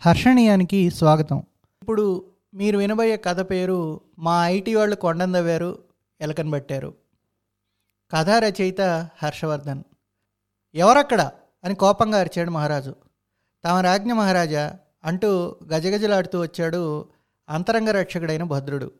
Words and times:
హర్షణీయానికి 0.00 0.90
స్వాగతం. 0.90 1.42
ఇప్పుడు 1.82 2.24
మీరు 2.54 2.78
వినబోయే 2.78 3.16
కథ 3.16 3.40
పేరు 3.40 4.00
మా 4.18 4.48
ఐటీ 4.48 4.74
వాళ్ళు 4.74 4.96
కొండందవ్వారు 4.96 5.78
ఎలకనబట్టారు 6.20 6.94
కథా 8.10 8.38
రచయిత 8.38 8.80
హర్షవర్ధన్. 9.22 9.82
ఎవరక్కడ? 10.74 11.30
అని 11.64 11.74
కోపంగా 11.74 12.20
అరిచాడు 12.20 12.50
మహారాజు. 12.50 12.94
తమ 13.64 13.76
రాజ్ఞ 13.76 14.12
మహారాజా 14.12 14.78
అంటూ 15.04 15.56
గజగజలాడుతూ 15.64 16.40
వచ్చాడు 16.40 17.08
అంతరంగ 17.48 17.90
రక్షకుడైన 17.90 18.42
భద్రుడు. 18.42 18.92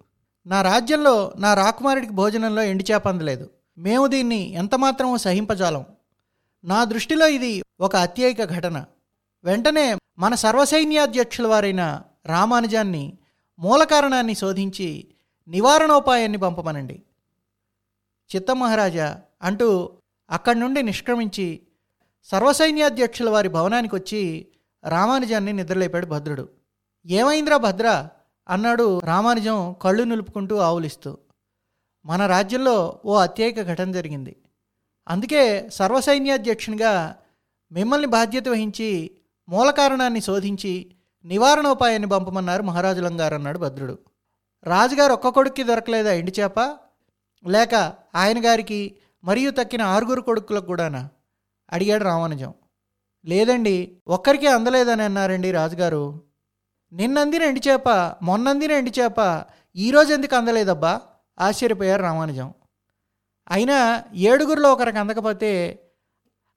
నా 0.46 0.62
రాజ్యంలో 0.62 1.32
నా 1.38 1.54
రాకుమారుడికి 1.54 2.12
భోజనంలో 2.12 2.62
ఎండి 2.62 2.84
చేప 2.92 3.08
అందలేదు. 3.08 3.50
మేము 3.78 4.06
దీన్ని 4.06 4.52
ఎంతమాత్రమూ 4.52 5.16
సహింపజాలం. 5.16 5.84
నా 6.64 6.84
దృష్టిలో 6.84 7.28
ఇది 7.28 7.62
ఒక 7.80 7.96
అత్యయిక 7.96 8.44
ఘటన. 8.44 8.84
వెంటనే 9.44 9.97
మన 10.18 10.34
సర్వసైన్యాధ్యక్షుల 10.34 11.46
వారైన 11.46 12.02
రామానుజాన్ని 12.26 13.18
మూల 13.59 13.84
కారణాన్ని 13.84 14.34
శోధించి 14.34 15.09
నివారణోపాయాన్ని 15.48 16.38
పంపమనండి. 16.38 17.02
చిత్తమహారాజా 18.36 19.20
అంటూ 19.42 19.90
అక్కడి 20.30 20.59
నుండి 20.59 20.82
నిష్క్రమించి 20.82 21.60
సర్వసైన్యాధ్యక్షుల 22.24 23.30
వారి 23.30 23.48
భవనానికి 23.48 23.95
వచ్చి 23.95 24.46
రామానుజాన్ని 24.88 25.52
నిద్రలేపాడు 25.52 26.06
భద్రుడు. 26.06 26.48
ఏమైందిరా 27.06 27.56
భద్ర? 27.56 28.09
అన్నాడు 28.48 28.98
రామానుజం 28.98 29.74
కళ్ళు 29.82 30.02
నిలుపుకుంటూ 30.02 30.56
ఆవులిస్తూ. 30.56 31.18
మన 32.04 32.26
రాజ్యంలో 32.26 33.00
ఓ 33.04 33.16
అత్యేక 33.16 33.62
ఘటన 33.62 33.92
జరిగింది. 33.92 34.37
అందుకే 35.09 35.68
సర్వసైన్యాధ్యక్షునిగా 35.68 37.16
మిమ్మల్ని 37.73 38.06
బాధ్యత 38.06 38.48
వహించి 38.48 39.10
మూల 39.48 39.70
కారణాన్ని 39.70 40.20
శోధించి 40.20 40.91
నివారణోపాయాన్ని 41.25 42.09
పంపమన్నారు 42.09 42.62
మహారాజులం 42.62 43.20
గారు 43.20 43.34
అన్నాడు 43.34 43.59
భద్రుడు. 43.59 43.98
రాజుగారు 44.65 45.13
ఒక్క 45.13 45.29
కొడుక్కి 45.29 45.63
దొరకలేదా 45.63 46.13
ఎండి 46.13 46.32
చేప? 46.40 46.60
లేక 47.46 47.74
ఆయన 48.15 48.46
గారికి 48.46 48.96
మరియు 49.24 49.51
తక్కిన 49.51 49.82
ఆరుగురు 49.82 50.21
కొడుకులకు 50.21 50.66
కూడానా? 50.66 51.09
అడిగాడు 51.73 52.05
రామానుజం. 52.05 52.55
లేదండి 53.24 53.96
ఒక్కరికే 54.09 54.46
అందలేదని 54.46 55.02
అన్నారండి 55.02 55.52
రాజుగారు. 55.52 56.23
నిన్నందిన 56.93 57.43
ఎండి 57.43 57.60
చేప 57.68 57.88
మొన్నందిన 58.23 58.73
ఎండి 58.73 58.93
చేప 59.01 59.45
ఈరోజు 59.77 60.15
ఎందుకు 60.15 60.37
అందలేదబ్బా? 60.37 61.01
ఆశ్చర్యపోయారు 61.40 62.02
రామానుజం. 62.02 62.55
అయినా 63.51 64.05
ఏడుగురిలో 64.15 64.72
ఒకరికి 64.72 64.99
అందకపోతే 64.99 65.83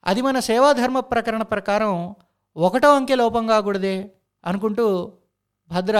అది 0.05 0.21
మన 0.21 0.39
సేవాధర్మ 0.39 0.99
ప్రకరణ 0.99 1.41
ప్రకారం 1.41 2.15
ఒకటో 2.55 2.95
అంకె 2.95 3.15
లోపం 3.15 3.47
కాకూడదే 3.47 3.95
అనుకుంటూ 4.45 4.85
భద్ర 5.71 5.97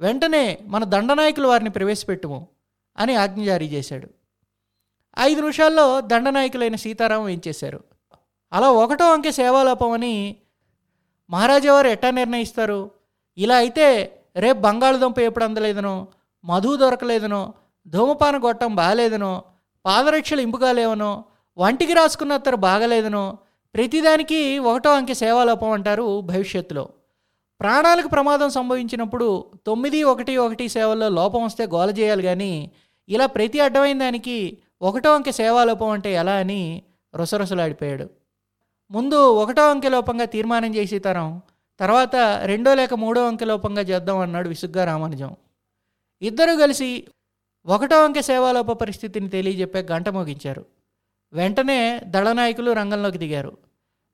వెంటనే 0.00 0.58
మన 0.62 0.84
దండనాయకులు 0.84 1.48
వారిని 1.48 1.70
ప్రవేశపెట్టుము 1.70 2.48
అని 2.98 3.16
ఆజ్ఞ 3.16 3.44
జారీ 3.44 3.66
చేశాడు. 3.66 4.08
ఐదు 5.18 5.40
నిమిషాల్లో 5.40 6.00
దండనాయకులైన 6.00 6.76
సీతారామం 6.76 7.28
ఏం 7.28 7.40
చేశారు? 7.48 7.80
అలా 8.52 8.70
ఒకటో 8.70 9.12
అంకె 9.12 9.32
సేవాలోపం 9.32 9.92
అని 9.92 10.14
మహారాజా 11.30 11.72
వారు 11.74 11.88
ఎట్టా 11.88 12.10
నిర్ణయిస్తారు? 12.10 12.90
ఇలా 13.38 13.56
అయితే 13.56 13.86
రేపు 14.36 14.58
బంగాళదుంప 14.58 15.18
ఎప్పుడు 15.18 15.44
అందలేదనో 15.44 15.94
మధు 16.44 16.76
దొరకలేదనో 16.76 17.42
ధూమపాన 17.86 18.36
గొట్టం 18.36 18.74
బాగాలేదనో 18.74 19.32
పాదరక్షలు 19.84 20.40
ఇంపుగాలేవనో 20.40 21.24
వంటికి 21.58 21.92
రాసుకున్న 21.92 22.32
అత్తరు 22.32 22.56
బాగలేదనో 22.56 23.24
ప్రతిదానికి 23.74 24.58
ఒకటో 24.58 24.94
అంకె 24.94 25.14
సేవాలోపం 25.14 25.70
అంటారు 25.70 26.20
భవిష్యత్తులో. 26.20 26.88
ప్రాణాలకు 27.60 28.08
ప్రమాదం 28.08 28.50
సంభవించినప్పుడు 28.50 29.26
తొమ్మిది 29.66 30.02
ఒకటి 30.02 30.36
ఒకటి 30.36 30.68
సేవల్లో 30.68 31.08
లోపం 31.08 31.44
వస్తే 31.44 31.66
గోల 31.66 31.90
చేయాలి 31.90 32.22
కానీ 32.22 32.72
ఇలా 33.08 33.26
ప్రతి 33.26 33.60
అడ్డమైన 33.60 33.98
దానికి 33.98 34.36
ఒకటో 34.82 35.14
అంకె 35.14 35.32
సేవాలోపం 35.32 35.88
అంటే 35.88 36.12
ఎలా 36.12 36.32
అని 36.32 36.82
రొసరొసలాడిపోయాడు. 37.14 38.10
ముందు 38.90 39.14
ఒకటో 39.14 39.70
అంకె 39.70 39.88
లోపంగా 39.88 40.24
తీర్మానం 40.24 40.74
చేసి 40.74 40.98
తరం 40.98 41.42
తర్వాత 41.80 42.16
రెండో 42.44 42.74
లేక 42.74 42.94
మూడో 42.94 43.26
అంకె 43.26 43.44
లోపంగా 43.44 43.82
చేద్దాం 43.82 44.18
అన్నాడు 44.18 44.48
విసుగ్గా 44.48 44.84
రామానుజం. 44.84 45.36
ఇద్దరూ 46.22 46.56
కలిసి 46.56 46.90
ఒకటో 47.66 48.04
అంకె 48.04 48.22
సేవాలోప 48.22 48.72
పరిస్థితిని 48.72 49.28
తెలియజెప్పే 49.28 49.86
గంట 49.92 50.08
మోగించారు. 50.08 50.64
వెంటనే 51.32 52.00
దళనాయకులు 52.06 52.70
రంగంలోకి 52.70 53.18
దిగారు. 53.18 53.52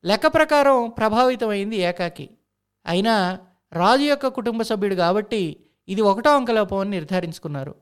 లెక్క 0.04 0.26
ప్రకారం 0.26 0.90
ప్రభావితమైంది 0.90 1.76
ఏకాకి. 1.76 2.30
అయినా 2.86 3.38
రాజు 3.72 4.02
యొక్క 4.02 4.26
కుటుంబ 4.26 4.62
సభ్యుడు 4.62 4.94
కాబట్టి 4.94 5.56
ఇది 5.88 6.00
ఒకటో 6.00 6.36
అంకలోపం 6.36 6.78
అని 6.78 6.90
నిర్ధారించుకున్నారు. 6.90 7.74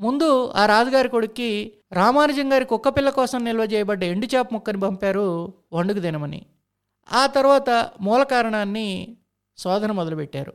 ముందు 0.00 0.48
ఆ 0.48 0.66
రాజుగారి 0.66 1.08
కొడుక్కి 1.08 1.72
రామానుజం 1.92 2.52
గారి 2.52 2.64
కుక్కపిల్ల 2.64 3.10
కోసం 3.10 3.44
నిల్వ 3.44 3.62
చేయబడ్డ 3.62 4.04
ఎండు 4.04 4.26
చేప 4.26 4.48
ముక్కని 4.52 4.80
పంపారు 4.80 5.54
వండుకు 5.72 5.98
తినమని. 5.98 6.46
ఆ 7.12 7.26
తర్వాత 7.26 7.90
మూల 8.00 8.22
కారణాన్ని 8.22 9.16
శోధన 9.58 9.92
మొదలుపెట్టారు. 9.92 10.52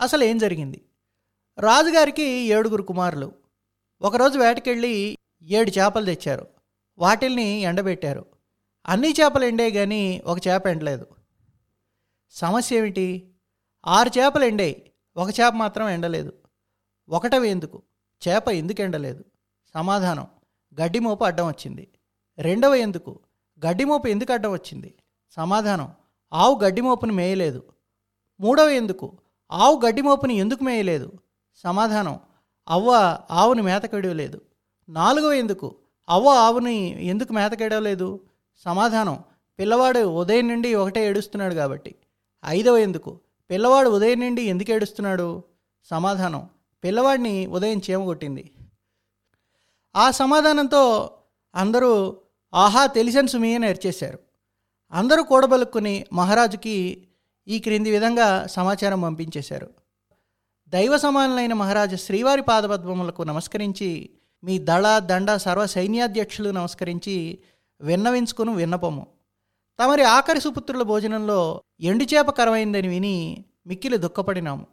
అసలు 0.00 0.24
ఏం 0.24 0.38
జరిగింది? 0.38 0.84
రాజుగారికి 1.58 2.22
ఏడుగురు 2.22 2.82
కుమారులు. 2.82 3.32
ఒకరోజు 4.02 4.38
వేటకెళ్ళి 4.38 5.18
ఏడు 5.42 5.70
చేపలు 5.70 6.04
తెచ్చారు. 6.04 6.46
వాటిల్ని 6.98 7.60
ఎండబెట్టారు. 7.60 8.33
అన్ని 8.86 9.10
చేపలు 9.10 9.44
ఎండే 9.44 9.70
కానీ 9.70 10.22
ఒక 10.26 10.48
చేప 10.48 10.66
ఎండలేదు. 10.66 11.06
సమస్య 12.30 12.76
ఏమిటి? 12.76 13.34
ఆరు 13.86 14.08
చేపలు 14.08 14.44
ఎండాయి 14.44 14.90
ఒక 15.16 15.28
చేప 15.30 15.52
మాత్రం 15.52 15.88
ఎండలేదు. 15.88 16.32
ఒకటవి 17.08 17.48
ఎందుకు? 17.48 17.82
చేప 18.28 18.48
ఎందుకు 18.48 18.82
ఎండలేదు? 18.82 19.24
సమాధానం 19.74 20.26
గడ్డి 20.80 20.98
మోపు 20.98 21.24
అడ్డం 21.24 21.46
వచ్చింది. 21.46 21.88
రెండవ 22.38 22.74
ఎందుకు? 22.74 23.20
గడ్డి 23.66 23.84
మోపు 23.84 24.06
ఎందుకు 24.06 24.32
అడ్డం 24.32 24.52
వచ్చింది? 24.52 24.94
సమాధానం 25.30 25.92
ఆవు 26.32 26.60
గడ్డి 26.64 26.80
మోపుని 26.80 27.12
మేయలేదు. 27.12 27.62
మూడవ 28.40 28.68
ఎందుకు? 28.68 29.18
ఆవు 29.52 29.80
గడ్డి 29.86 30.02
మోపుని 30.02 30.34
ఎందుకు 30.34 30.64
మేయలేదు? 30.64 31.12
సమాధానం 31.56 32.20
అవ్వ 32.68 33.18
ఆవుని 33.30 33.62
మేతకెడవలేదు 33.62 34.40
నాలుగవ 34.88 35.32
ఎందుకు? 35.32 35.76
అవ్వ 36.08 36.28
ఆవుని 36.28 37.06
ఎందుకు 37.06 37.32
మేతకెడవలేదు 37.32 38.20
సమాధానం 38.56 39.24
పిల్లవాడు 39.58 39.98
ఉదయం 39.98 40.48
నుండి 40.48 40.74
ఒకటే 40.74 41.06
ఏడుస్తున్నాడు 41.06 41.54
కాబట్టి. 41.54 41.94
ఐదవ 42.46 42.76
ఎందుకు? 42.76 43.20
పిల్లవాడు 43.50 43.88
ఉదయం 43.88 44.20
నుండి 44.20 44.42
ఎందుకు 44.42 44.70
ఏడుస్తున్నాడు? 44.70 45.42
సమాధానం 45.84 46.48
పిల్లవాడిని 46.84 47.46
ఉదయం 47.46 47.80
చీమ 47.90 48.04
కొట్టింది. 48.04 48.50
ఆ 49.96 50.10
సమాధానంతో 50.10 51.10
అందరూ 51.54 52.16
ఆహా 52.54 52.86
తెలిసిన 52.86 53.26
సుమి 53.26 53.54
అని 53.54 53.66
అరిచేశారు 53.66 54.18
అందరూ 54.92 55.22
కూడబలుక్కుని 55.22 56.04
మహారాజుకి 56.12 57.08
ఈ 57.48 57.58
క్రింది 57.58 57.90
విధంగా 57.90 58.46
సమాచారం 58.46 59.02
పంపించేశారు. 59.02 59.70
దైవ 60.68 60.96
సమానులైన 60.96 61.52
మహారాజు 61.52 61.96
శ్రీవారి 61.96 62.42
పాదపద్మములకు 62.42 63.22
నమస్కరించి 63.22 64.10
మీ 64.44 64.58
దళ 64.58 64.98
దండ 64.98 65.36
సర్వ 65.36 65.66
సైన్యాధ్యక్షులు 65.66 66.50
నమస్కరించి 66.50 67.38
విన్నవించుకుని 67.84 68.54
విన్నపము. 68.54 69.06
తమరి 69.80 70.02
ఆఖరి 70.02 70.40
సుపుత్రుల 70.40 70.82
భోజనంలో 70.82 71.62
ఎండుచేప 71.80 72.30
కరమైందని 72.30 72.88
విని 72.88 73.44
మిక్కిలి 73.66 73.98
దుఃఖపడినాము. 73.98 74.66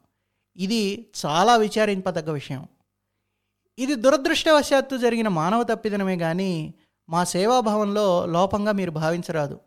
ఇది 0.55 1.11
చాలా 1.25 1.55
విచారింపదగ్గ 1.55 2.31
విషయం. 2.31 2.67
ఇది 3.77 3.95
దురదృష్టవశాత్తు 3.95 4.97
జరిగిన 4.97 5.27
మానవ 5.27 5.63
తప్పిదనమే 5.63 6.17
కానీ 6.17 6.73
మా 7.09 7.23
సేవాభావంలో 7.23 8.25
లోపంగా 8.25 8.71
మీరు 8.71 8.91
భావించరాదు. 8.91 9.59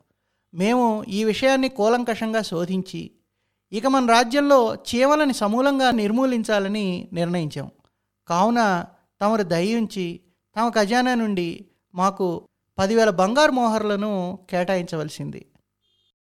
మేము 0.55 1.05
ఈ 1.05 1.25
విషయాన్ని 1.25 1.69
కూలంకషంగా 1.69 2.43
శోధించి 2.43 3.11
ఇక 3.73 3.87
మన 3.87 4.07
రాజ్యంలో 4.07 4.75
చీమలని 4.75 5.35
సమూలంగా 5.35 5.91
నిర్మూలించాలని 5.91 7.09
నిర్ణయించాం. 7.13 7.71
కావున 8.29 8.85
తమరు 9.21 9.43
దయించి 9.43 10.21
తమ 10.57 10.69
ఖజానా 10.69 11.15
నుండి 11.15 11.67
మాకు 11.95 12.49
పదివేల 12.79 13.11
బంగారు 13.11 13.53
మోహర్లను 13.53 14.39
కేటాయించవలసింది. 14.51 15.47